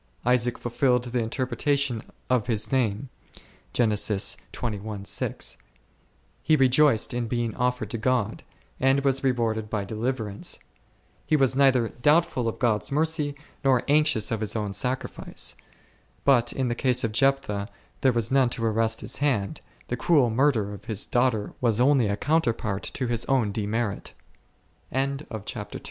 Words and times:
Isaac 0.25 0.57
fulfilled 0.57 1.03
the 1.03 1.21
interpretation 1.21 2.01
of 2.27 2.47
his 2.47 2.69
name^, 2.69 3.09
he 6.41 6.55
rejoiced 6.55 7.13
in 7.13 7.27
being 7.27 7.55
offered 7.55 7.89
to 7.91 7.97
God, 7.99 8.41
and 8.79 9.01
was 9.05 9.23
rewarded 9.23 9.69
by 9.69 9.83
deliverance; 9.85 10.57
he 11.27 11.35
was 11.35 11.55
neither 11.55 11.89
doubtful 11.89 12.47
of 12.47 12.57
God's 12.57 12.91
mercy, 12.91 13.35
nor 13.63 13.83
anxious 13.87 14.31
at 14.31 14.39
his 14.41 14.55
own 14.55 14.73
sacrifice; 14.73 15.55
but 16.25 16.51
in 16.51 16.67
the 16.67 16.73
case 16.73 17.03
of 17.03 17.11
Jephthah 17.11 17.69
there 18.01 18.11
was 18.11 18.31
none 18.31 18.49
to 18.49 18.65
arrest 18.65 19.01
his 19.01 19.17
hand, 19.17 19.61
the 19.87 19.95
cruel 19.97 20.31
murder 20.31 20.73
of 20.73 20.85
his 20.85 21.05
daughter 21.05 21.53
was 21.61 21.79
only 21.79 22.07
a 22.07 22.17
counterpart 22.17 22.81
to 22.91 23.05
his 23.05 23.23
own 23.25 23.51
dem 23.51 23.99